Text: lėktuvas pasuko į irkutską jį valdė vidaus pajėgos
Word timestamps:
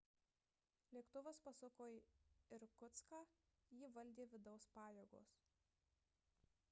lėktuvas 0.95 1.41
pasuko 1.47 1.87
į 1.95 1.99
irkutską 2.57 3.19
jį 3.81 3.93
valdė 3.99 4.29
vidaus 4.35 4.67
pajėgos 4.79 5.37